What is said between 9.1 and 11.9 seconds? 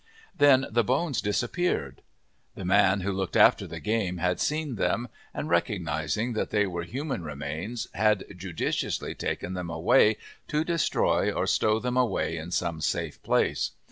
taken them away to destroy or stow